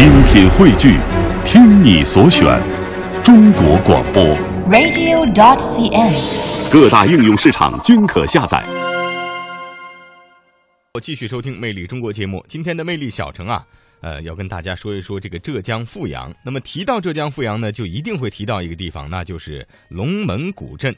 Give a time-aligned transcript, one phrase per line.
[0.00, 0.96] 精品汇聚，
[1.44, 2.58] 听你所选，
[3.22, 4.24] 中国广播。
[4.70, 6.72] radio.dot.cn，。
[6.72, 8.64] 各大应用市场均可下载。
[10.94, 13.62] 我继续收听《魅力中国》节目，今天的魅力小城啊，
[14.00, 16.34] 呃，要跟大家说一说这个浙江富阳。
[16.46, 20.96] 那么提到浙江富阳呢，就一定会提到一个地方，那就是龙门古镇。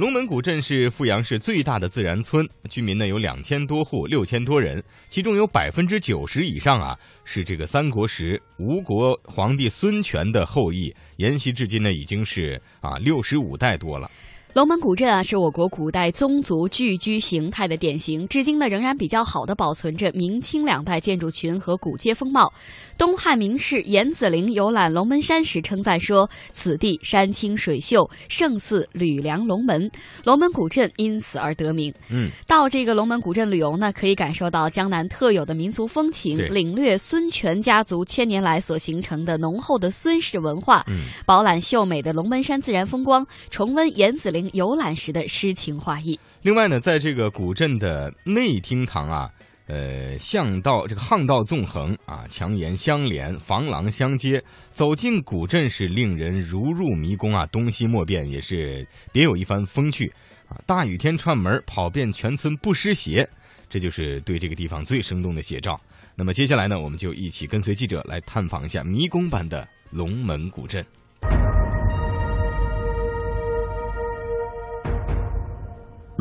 [0.00, 14.10] 龙门古镇是阜阳市最大的自然村，居民呢有两千多户，六千多人，其中有百分之九十以上啊是这个三国时吴国皇帝孙权的后裔，沿袭至今呢已经是啊六十五代多了。
[14.52, 22.52] 龙门古镇啊，是我国古代宗族聚居形态的典型，至今呢仍然比较好的保存着明清两代建筑群和古街风貌。
[22.98, 29.88] 东汉名士严子陵游览龙门山时称赞说：“此地山清水秀，胜似吕梁龙门。”
[30.24, 31.94] 龙门古镇因此而得名。
[32.10, 46.18] 嗯，到这个龙门古镇旅游呢，可以感受到江南特有的民俗风情，领略孙权家族千年来所形成的浓厚的孙氏文化，嗯饱览秀美的龙门山自然风光，重温严子陵游览时的诗情画意。
[46.42, 49.30] 另外呢，在这个古镇的内厅堂啊，
[49.66, 60.12] 呃，巷道这个巷道纵横啊，墙檐相连，房廊相接，走进古镇是令人如入迷宫啊，东西莫辨，也是别有一番风趣
[60.48, 60.56] 啊。
[60.66, 63.28] 大雨天串门，跑遍全村不湿鞋，
[63.68, 65.80] 这就是对这个地方最生动的写照。
[66.16, 70.84] 那么接下来呢，我们就一起跟随记者来探访一下迷宫般的龙门古镇。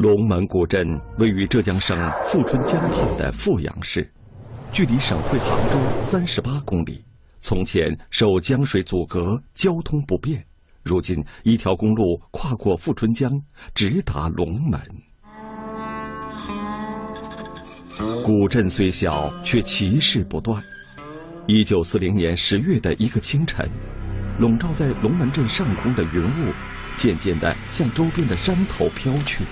[0.02, 4.10] 龙门古镇位于浙江省富春江畔的富阳市，
[4.72, 7.04] 距离省会杭州三十八公里。
[7.42, 10.42] 从前受江水阻隔，交通不便，
[10.84, 13.30] 如今一条公路跨过富春江，
[13.76, 14.80] 直达龙门。
[18.24, 20.64] 古镇虽小，却奇事不断。
[21.46, 23.70] 一九四零年十月的一个清晨，
[24.40, 26.54] 笼罩在龙门镇上空的云雾，
[26.96, 29.44] 渐渐地向周边的山头飘去。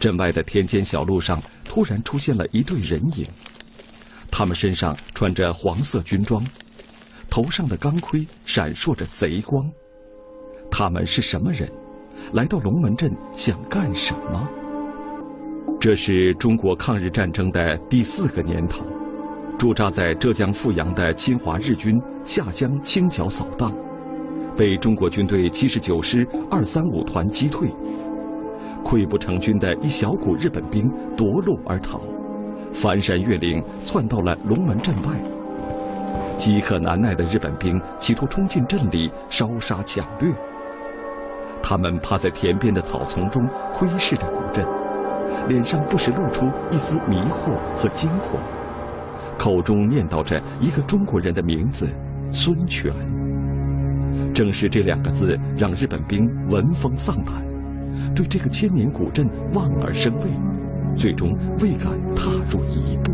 [0.00, 3.26] 镇外的田间小路上突然出现了一队人影，
[4.30, 6.42] 他们身上穿着黄色军装，
[7.28, 9.70] 头上的钢盔闪烁着贼光。
[10.70, 11.70] 他们是什么人？
[12.32, 14.48] 来到龙门镇想干什么？
[15.78, 18.82] 这是中国抗日战争的第四个年头，
[19.58, 23.70] 驻扎在浙江富阳的侵华日军下江清剿扫荡，
[24.56, 27.68] 被中国军队七十九师二三五团击退。
[28.84, 32.00] 溃不成军的一小股日本兵夺路而逃，
[32.72, 35.10] 翻山越岭窜到了龙门镇外。
[36.38, 40.32] 饥渴难耐的日本兵企图冲进镇里烧杀抢掠。
[41.62, 44.66] 他们趴在田边的草丛中窥视着古镇，
[45.48, 48.40] 脸上不时露出一丝迷惑和惊恐，
[49.36, 51.86] 口中念叨着一个中国人的名字——
[52.32, 52.90] 孙权。
[54.32, 57.34] 正是这两个字，让日本兵闻风丧胆。
[58.14, 60.30] 对这个千年古镇望而生畏，
[60.96, 63.12] 最终未敢踏入一步。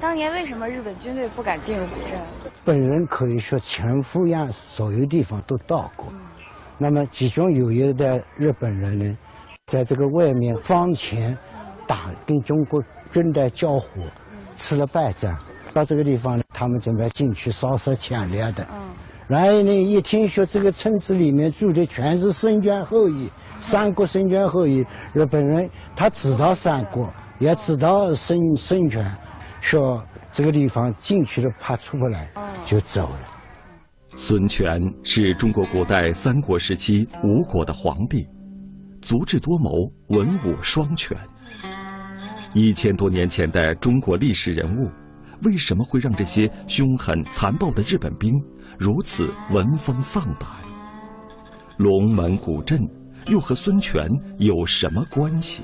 [0.00, 2.18] 当年为什么日本军队不敢进入古镇？
[2.64, 6.12] 本人可以说全富阳所有地方都到过，
[6.78, 9.18] 那么其中有一的日本人呢，
[9.66, 11.36] 在这个外面方前
[11.86, 13.88] 打跟中国军队交火，
[14.56, 15.36] 吃了败仗，
[15.72, 18.66] 到这个地方他们准备进去烧杀抢掠的。
[19.28, 23.28] 然后呢，一听说这个村子里面住的全是孙权后裔，
[23.58, 29.04] 三国孙权后裔，日本人他知道三国，也知道孙孙权，
[29.60, 30.00] 说
[30.30, 32.30] 这个地方进去了怕出不来，
[32.64, 33.18] 就走了。
[34.14, 38.26] 孙权是中国古代三国时期吴国的皇帝，
[39.02, 41.16] 足智多谋，文武双全。
[42.54, 44.88] 一千多年前的中国历史人物，
[45.42, 48.32] 为什么会让这些凶狠残暴的日本兵
[48.78, 50.48] 如此闻风丧胆？
[51.76, 52.80] 龙门古镇
[53.26, 54.08] 又和孙权
[54.38, 55.62] 有什么关系？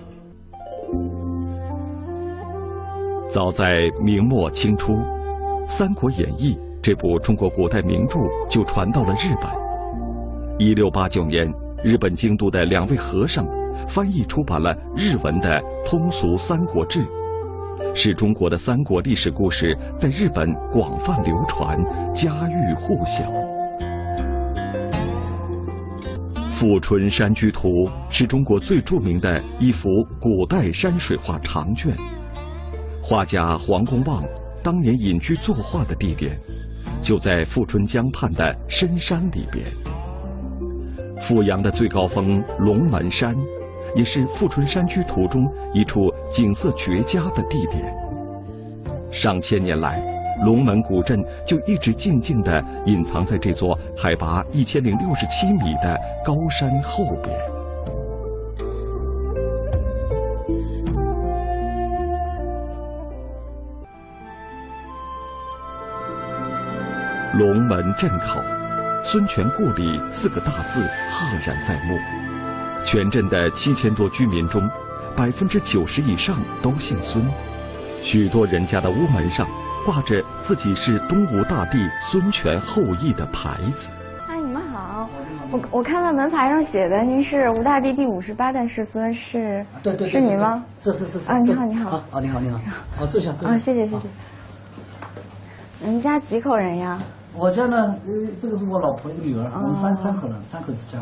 [3.28, 4.92] 早在明末清初，
[5.66, 9.50] 《三国演义》这部中国古代名著就传到了日本。
[10.58, 11.50] 一六八九年，
[11.82, 13.46] 日本京都的两位和尚
[13.88, 17.00] 翻译出版了日文的通俗《三国志》，
[17.94, 21.78] 使中国的三国历史故事在日本广泛流传，
[22.12, 23.24] 家喻户晓。
[26.50, 27.68] 《富春山居图》
[28.08, 29.88] 是中国最著名的一幅
[30.20, 31.92] 古代山水画长卷。
[33.02, 34.22] 画家黄公望
[34.62, 36.38] 当年隐居作画的地点，
[37.00, 39.66] 就在富春江畔的深山里边。
[41.20, 43.36] 富阳的最高峰龙门山，
[43.94, 47.94] 也是《富春山居图》中一处景色绝佳的地点。
[49.10, 50.02] 上千年来，
[50.44, 57.38] 龙门古镇就一直静静地隐藏在这座海拔一千零六十七米的高山后边。
[67.34, 68.40] 龙门镇口，
[69.02, 70.80] 孙权故里四个大字
[71.10, 72.21] 赫然在目。
[72.84, 74.68] 全镇的七千多居民中，
[75.16, 77.24] 百分之九十以上都姓孙。
[78.02, 79.46] 许多人家的屋门上
[79.86, 81.78] 挂着自己是东吴大帝
[82.10, 83.90] 孙权后裔的牌子。
[84.28, 85.08] 哎，你们好，
[85.50, 90.64] 我我看到门牌上写的您是吴大帝第五十八代世孙，是对对，是您吗？
[90.76, 91.90] 是是是是啊，你好你好。
[92.10, 92.58] 啊，你好你好。
[92.98, 93.54] 好，坐下坐下。
[93.54, 94.06] 啊，谢谢谢谢。
[95.84, 97.00] 你家几口人呀？
[97.34, 97.76] 我家呢，
[98.06, 100.98] 呃，这个是我老婆一个女儿，我们三三口人，三口之家。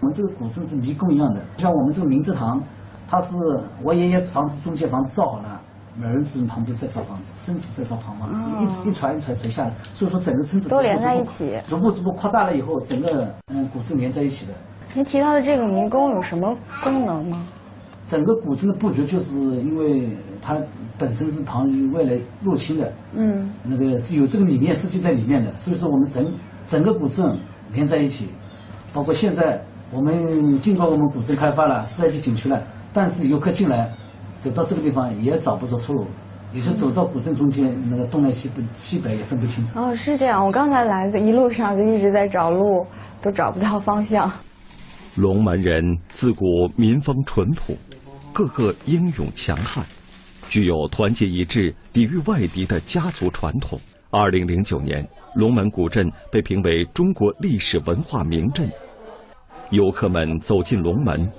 [0.00, 2.62] 我们这个古镇是迷宫一样的，像我们这个明字堂，
[3.08, 3.34] 它是
[3.82, 5.60] 我爷爷房子中间房子造好了，
[6.02, 14.52] 儿子旁边再造房子，孙子再造房子，一直一传一传传下来，所以说整个村子都连在一起，逐步逐步扩大了以后，整个嗯古镇连在一起的。
[14.92, 17.46] 您提到的这个迷宫有什么功能吗？
[18.06, 20.08] 整个古镇的布局就是因为
[20.42, 20.58] 它
[20.98, 26.30] 本身是旁于外来入侵的，嗯，那个有这个理念设计在里面的，所以说我们整
[26.66, 27.36] 整个古镇
[27.72, 28.28] 连在一起，
[28.92, 29.58] 包括现在
[29.90, 32.62] 我们尽管我们古镇开发了四 S 级景区了，
[32.92, 33.90] 但是游客进来
[34.38, 36.06] 走到这个地方也找不到出路，
[36.52, 39.78] 有时走到古镇中间那个东南西北西北也分不清楚。
[39.80, 42.86] 哦，是这样，我刚才来的一路上就一直在找路，
[43.22, 44.30] 都找不到方向。
[45.16, 46.44] 龙门人自古
[46.76, 47.74] 民风淳朴。
[48.34, 49.86] 个个英勇强悍，
[50.50, 53.80] 具有团结一致、抵御外敌的家族传统。
[54.10, 58.68] 二零零九年，龙门古镇被评为中国历史文化名镇。
[59.70, 61.30] 游客们走进龙门，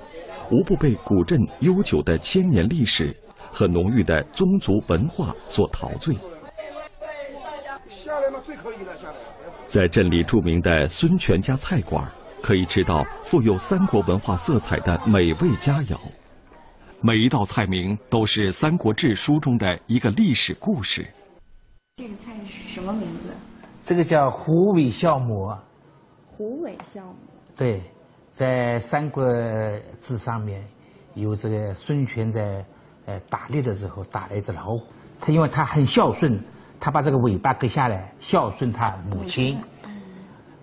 [0.50, 3.14] 无不被古镇悠久的千年历史
[3.52, 6.16] 和浓郁的宗族文化所陶醉。
[9.66, 12.02] 在镇里著名的孙权家菜馆，
[12.42, 15.98] 可以吃到富有三国文化色彩的美味佳肴。
[17.02, 21.06] 每一道菜名都是《三国志》书中的一个历史故事。
[21.96, 23.28] 这个菜是什么名字？
[23.82, 25.54] 这个叫虎尾酵母。
[26.26, 27.14] 虎尾酵母。
[27.54, 27.82] 对，
[28.30, 29.24] 在《三国
[29.98, 30.66] 志》上面
[31.14, 32.64] 有这个孙权在
[33.04, 34.82] 呃打猎的时候打了一只老虎，
[35.20, 36.42] 他因为他很孝顺，
[36.80, 39.60] 他把这个尾巴割下来孝顺他母亲。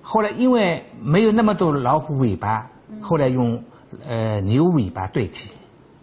[0.01, 2.67] 后来因为没有那么多老虎尾巴，
[2.99, 3.63] 后来用
[4.03, 5.49] 呃牛尾巴代替。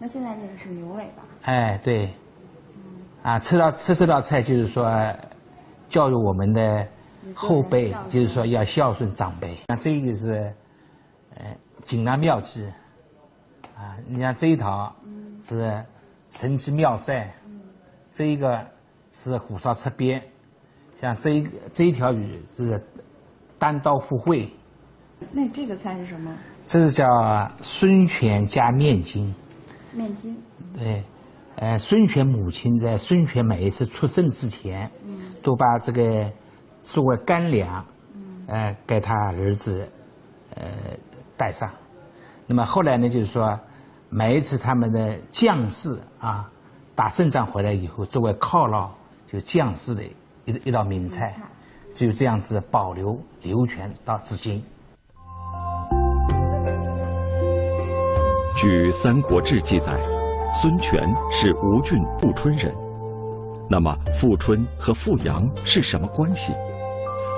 [0.01, 1.23] 那现在这个是牛尾巴。
[1.43, 2.09] 哎，对，
[3.21, 4.83] 啊，吃到吃这道菜就是说，
[5.89, 6.87] 教育我们的
[7.35, 9.55] 后辈，就是说要孝顺长辈。
[9.67, 10.51] 那这个是，
[11.35, 12.65] 呃，锦囊妙计，
[13.77, 14.91] 啊，你像这一套
[15.43, 15.85] 是
[16.31, 17.31] 神机妙赛，
[18.11, 18.59] 这一个
[19.13, 20.19] 是虎烧吃鳖，
[20.99, 22.83] 像这一这一条鱼是
[23.59, 24.51] 单刀赴会。
[25.31, 26.35] 那这个菜是什么？
[26.65, 27.05] 这是叫
[27.61, 29.31] 孙权加面筋。
[29.93, 30.37] 面筋。
[30.77, 31.03] 对，
[31.55, 36.31] 呃，孙权母亲在孙权每一次出征之前，嗯，都把这个
[36.81, 39.87] 作为干粮，嗯，呃，给他儿子，
[40.55, 40.65] 呃，
[41.37, 41.69] 带上。
[42.47, 43.59] 那么后来呢，就是说，
[44.09, 46.51] 每一次他们的将士啊，
[46.95, 48.91] 打胜仗回来以后，作为犒劳
[49.27, 50.03] 就将士的
[50.45, 51.35] 一一道名菜，
[51.93, 54.61] 只有这样子保留流传到至今。
[58.61, 59.99] 据《三国志》记载，
[60.53, 61.01] 孙权
[61.31, 62.71] 是吴郡富春人。
[63.67, 66.53] 那么，富春和富阳是什么关系？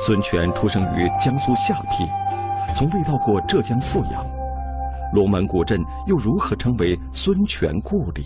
[0.06, 2.06] 孙权出生于江苏下邳，
[2.76, 4.22] 从未到过浙江富阳。
[5.14, 8.26] 龙门古镇又如何成为孙权故里？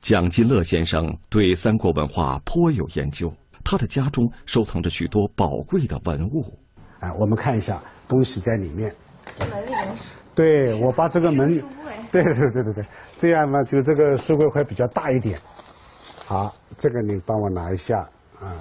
[0.00, 6.58] 蒋金乐先生对三国文化颇有研究，他的家中收藏着许多宝贵的文物。
[6.98, 8.92] 哎，我们看一下东西在里面。
[9.38, 10.16] 这门里面是。
[10.36, 11.50] 对，我把这个门，
[12.12, 12.84] 对对对对对，
[13.16, 15.36] 这样呢，就这个书柜会比较大一点。
[16.26, 17.96] 好，这个你帮我拿一下
[18.38, 18.60] 啊，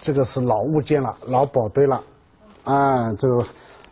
[0.00, 2.00] 这个是老物件了，老宝贝了，
[2.62, 3.44] 啊，这个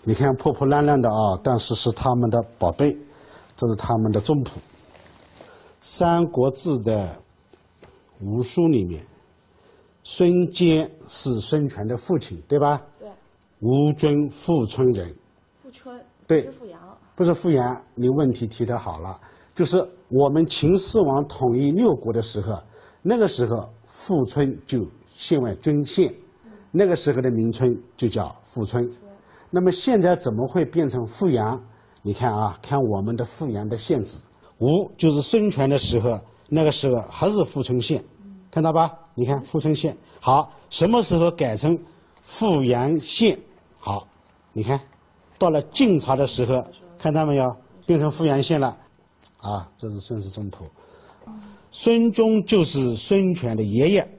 [0.04, 2.96] 你看破破烂烂的啊，但是是他们的宝贝，
[3.56, 4.60] 这是他们的宗谱。
[5.80, 7.20] 《三国志》的
[8.20, 9.04] 吴书里面，
[10.04, 12.80] 孙坚是孙权的父亲，对吧？
[13.00, 13.08] 对。
[13.60, 15.12] 吴军富春人。
[15.62, 16.00] 富春。
[16.26, 16.49] 对。
[17.16, 19.21] 不是富阳，你问题提的好了，
[19.54, 19.78] 就是
[20.09, 22.61] 我们秦始皇统一六国的时候，
[23.02, 26.12] 那个时候富春就县为郡县，
[26.73, 28.85] 那个时候的名称就叫富春。
[29.49, 31.62] 那么现在怎么会变成富阳？
[32.02, 34.19] 你看啊，看我们的富阳的县址，
[34.59, 34.66] 吴
[34.97, 38.04] 就是孙权的时候，那个时候还是富春县，
[38.50, 38.90] 看到吧？
[39.14, 41.78] 你看富春县好，什么时候改成
[42.23, 43.38] 富阳县？
[43.78, 44.09] 好，
[44.52, 44.81] 你看
[45.38, 46.64] 到了晋朝的时候，
[46.98, 47.54] 看到没有？
[47.86, 48.76] 变成富阳县了。
[49.38, 50.64] 啊，这是孙氏宗谱。
[51.70, 54.18] 孙忠就是孙权的爷爷。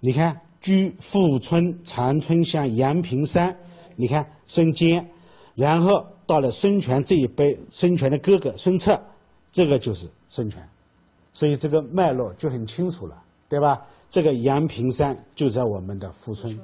[0.00, 3.54] 你看，居富春长春乡阳平山。
[3.96, 5.06] 你看孙坚，
[5.54, 8.98] 然后到了孙权这一辈，孙权的哥哥孙策，
[9.52, 10.66] 这个就是孙权。
[11.32, 13.80] 所以这个脉络就很清楚了，对吧？
[14.08, 16.58] 这个阳平山就在我们的富春，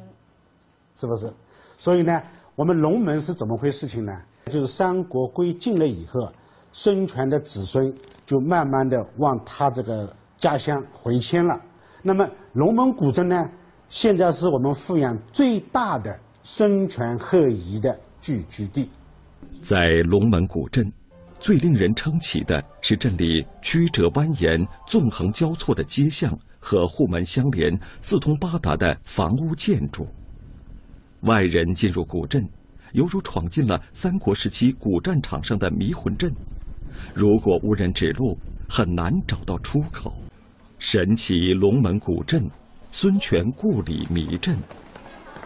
[0.94, 1.32] 是不是？
[1.76, 2.22] 所以呢，
[2.60, 4.12] 我们龙门是怎么回事情呢？
[4.50, 6.30] 就是三国归晋了以后，
[6.72, 7.90] 孙权的子孙
[8.26, 11.58] 就慢慢的往他这个家乡回迁了。
[12.02, 13.50] 那么龙门古镇呢，
[13.88, 18.90] 现在是我们富阳最大的孙权后裔的聚居地。
[19.64, 20.92] 在龙门古镇。
[21.38, 30.06] 最令人称奇的是镇里曲折蜿蜒、纵横交错的街巷和户门相连、四通八达的房屋建筑。
[31.22, 32.48] 外人进入古镇，
[32.92, 36.32] 犹如闯进了三国时期古战场上的迷魂阵。
[37.14, 40.14] 如果无人指路，很难找到出口。
[40.78, 42.48] 神奇龙门古镇，
[42.90, 44.56] 孙权故里迷阵。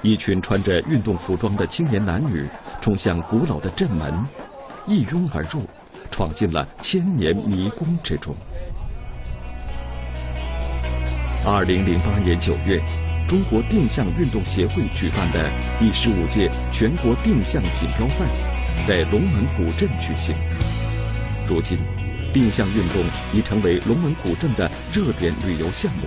[0.02, 2.46] 一群穿着运动服装的青年男女
[2.80, 4.12] 冲向古老的镇门，
[4.86, 5.62] 一拥而入。
[6.10, 8.36] 闯进了千年迷宫之中。
[11.44, 12.80] 二零零八年九月，
[13.26, 18.24] 中国定向运动协会举办的第十五届全国定向锦标赛
[18.86, 20.34] 在龙门古镇举行。
[21.48, 21.78] 如今，
[22.32, 23.02] 定向运动
[23.32, 26.06] 已成为龙门古镇的热点旅游项目，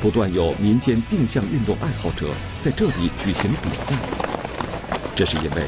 [0.00, 2.30] 不断有民间定向运动爱好者
[2.64, 3.94] 在这里举行比赛。
[5.16, 5.66] 这是因为。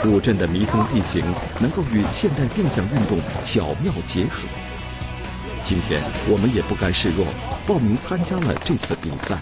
[0.00, 1.22] 古镇的迷宫地形
[1.60, 4.48] 能够与现代定向运动巧妙结合。
[5.62, 7.24] 今天我们也不甘示弱，
[7.66, 9.38] 报名参加了这次比赛。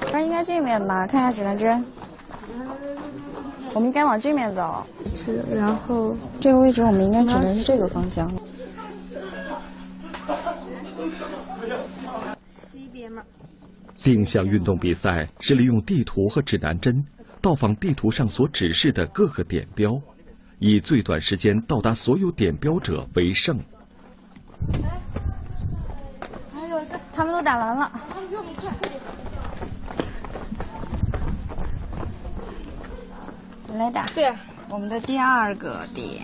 [0.00, 1.06] 不是应该这面吧？
[1.06, 1.84] 看一下指南针。
[3.74, 4.86] 我们应该往这面走。
[5.14, 8.32] 是，然后这个位置我们应该指的是这个方向。
[12.50, 13.22] 西边嘛。
[13.98, 17.04] 定向运动比赛是利用地图和指南针。
[17.42, 20.00] 到访地图上所指示的各个点标，
[20.58, 23.60] 以最短时间到达所有点标者为胜。
[27.12, 27.92] 他们都打完了。
[33.76, 34.06] 你来打。
[34.14, 34.32] 对，
[34.70, 36.22] 我们的第二个点。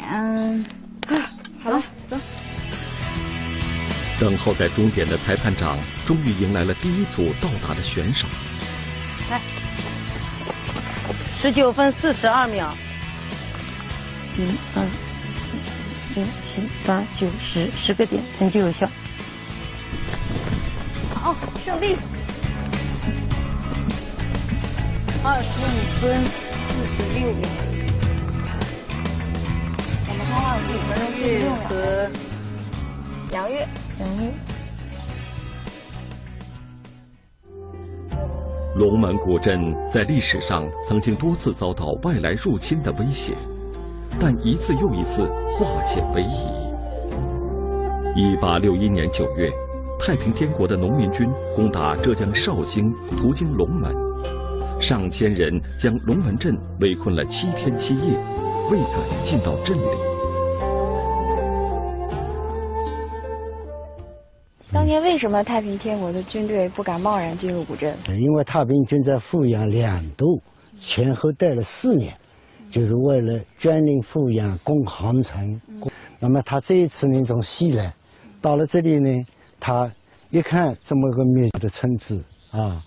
[1.63, 2.17] 好了，走。
[4.19, 8.27] 等候在终点的裁判长终于迎来了第一组到达的选手。
[9.31, 9.39] 来。
[11.37, 12.73] 十九分四十二秒，
[14.39, 14.87] 一二
[15.31, 15.51] 四
[16.15, 18.89] 六七八九十，十个点，成绩有效。
[21.15, 21.97] 好，胜利。
[25.25, 26.25] 二十五分
[26.73, 27.43] 四十六秒。
[30.09, 31.69] 我们看二十五分四十六秒。
[33.33, 33.69] 杨月，
[34.01, 34.33] 杨月。
[38.75, 43.37] 龙门古镇在历史上曾经多次遭到外来入侵的威胁，
[44.19, 46.47] 但一次又一次化险为夷。
[48.17, 49.51] 一八六一年九月，
[49.99, 53.95] 太平天国的农民军攻打浙江绍兴，途经龙门，
[54.83, 55.49] 上千人
[55.79, 58.19] 将龙门阵围困了七天七夜，
[58.69, 59.87] 未敢进到镇里。
[64.73, 67.97] 当年为什么太平天国的军队不敢贸然进入古镇？
[68.09, 70.43] 因为太平军在富阳两度
[70.77, 72.13] 前后待了四年，
[72.69, 75.61] 就是为了专领富阳攻杭城。
[76.19, 77.95] 那么他这一次呢从西来，
[78.41, 79.25] 到了这里呢，
[79.61, 79.89] 他
[80.31, 82.83] 一看这么个密集的村子啊，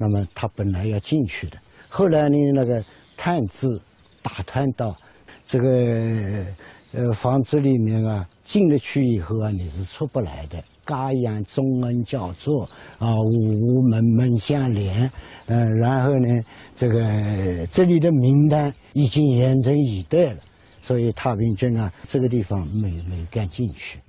[0.00, 1.58] 那么他本来要进去的，
[1.90, 2.82] 后来呢那个
[3.18, 3.78] 探子
[4.22, 4.96] 打探到
[5.44, 6.46] 这个
[6.92, 10.64] 呃房子里面啊，进了去以后啊，你是出不来的。
[10.82, 12.64] 嘎样中恩叫做
[12.98, 15.08] 啊，五门门相连，
[15.46, 16.40] 嗯，然后呢，
[16.74, 20.38] 这个这里的名单已经严阵以待了，
[20.80, 24.00] 所以太平军啊，这个地方没没敢进去。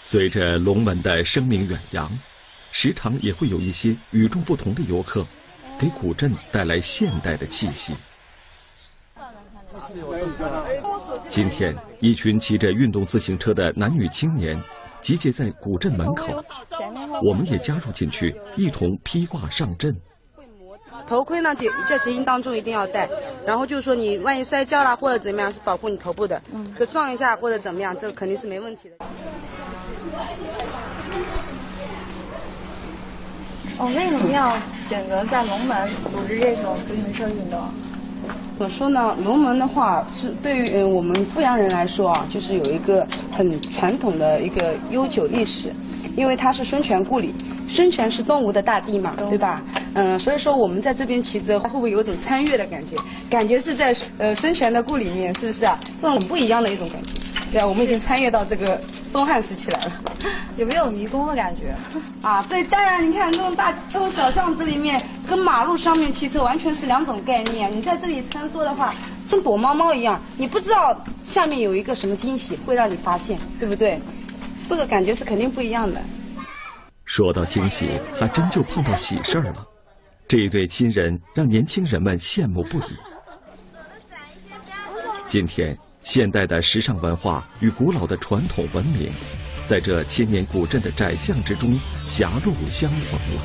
[0.00, 2.10] 随着龙门的声名远扬，
[2.80, 5.26] 时常也会有一些与众不同的游客，
[5.80, 7.92] 给古镇带来现代的气息。
[11.26, 14.56] 今天，一群骑着运动自行车的男女青年。
[15.00, 16.44] 集结在古镇门口，
[17.20, 19.92] 我们也加入进去，一同披挂上阵。
[21.04, 23.08] 头盔呢，就在行进当中一定要戴，
[23.44, 26.40] 然后就是说你万一摔跤了或者怎么样，是保护你头部的。
[26.78, 29.04] 就撞一下或者怎么样，这肯定是没问题的。
[33.78, 34.56] 哦，为什么要
[34.88, 37.60] 选择在龙门组织这种自行车运动？
[38.58, 39.14] 怎么说呢？
[39.24, 45.72] 龙门的话是对于嗯我们阜阳人来说啊，就是有一个很传统的一个悠久历史，
[46.16, 47.32] 因为它是孙权故里，
[47.68, 49.62] 孙权是东吴的大帝嘛，对吧？
[49.94, 52.96] 嗯，所以说我们在这边骑着，会不会有种穿越的感觉？
[53.30, 55.78] 感觉是在呃孙权的故里面，是不是啊？
[56.02, 57.12] 这种不一样的一种感觉。
[57.50, 58.78] 对啊，我们已经穿越到这个
[59.12, 59.92] 东汉时期来了。
[60.56, 61.74] 有没有迷宫的感觉？
[62.20, 67.74] 啊，对，当然，你看这种大这种小巷子里面，跟马路上面骑车完全是两种概念。
[67.74, 68.94] 你在这里穿梭的话，
[69.28, 73.98] 像躲猫猫一样，你不知道下面有一个什么惊喜会让你发现，对不对？
[74.66, 75.98] 这个感觉是肯定不一样的。
[77.06, 79.66] 说到惊喜，还真就碰到喜事儿了。
[80.26, 82.92] 这一对亲人让年轻人们羡慕不已。
[85.26, 85.74] 今天。
[86.08, 89.10] 现代的时尚文化与古老的传统文明，
[89.68, 93.42] 在这千年古镇的窄巷之中狭路相逢了。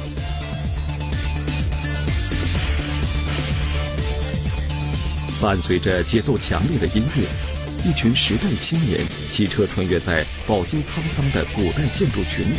[5.42, 7.28] 伴随着节奏强烈的音乐，
[7.86, 12.56] 一群时代青年骑车穿越在饱经沧桑的古代建筑群里，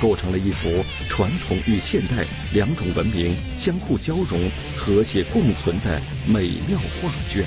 [0.00, 7.44] 构成了一幅传统与现代两种文明相互交融、和谐共存的美妙画卷。